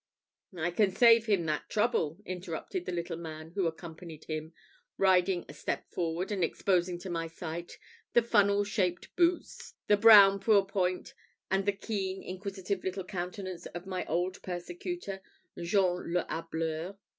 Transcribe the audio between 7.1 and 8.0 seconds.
my sight